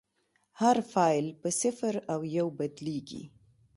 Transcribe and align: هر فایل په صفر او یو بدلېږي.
هر 0.61 0.77
فایل 0.93 1.25
په 1.41 1.49
صفر 1.61 1.95
او 2.13 2.19
یو 2.37 2.47
بدلېږي. 2.57 3.23